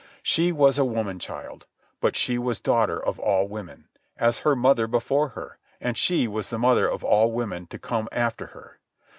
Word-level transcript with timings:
She 0.23 0.51
was 0.51 0.79
a 0.79 0.83
woman 0.83 1.19
child, 1.19 1.67
but 1.99 2.15
she 2.15 2.39
was 2.39 2.59
daughter 2.59 2.97
of 2.99 3.19
all 3.19 3.47
women, 3.47 3.87
as 4.17 4.39
her 4.39 4.55
mother 4.55 4.87
before 4.87 5.27
her, 5.37 5.59
and 5.79 5.95
she 5.95 6.27
was 6.27 6.49
the 6.49 6.57
mother 6.57 6.87
of 6.89 7.03
all 7.03 7.31
women 7.31 7.67
to 7.67 7.77
come 7.77 8.09
after 8.11 8.47
her. 8.47 8.79